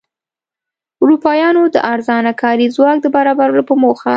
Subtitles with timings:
[1.03, 4.09] اروپایانو د ارزانه کاري ځواک د برابرولو په موخه.